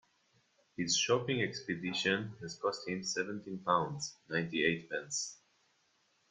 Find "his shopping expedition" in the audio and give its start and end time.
0.75-2.33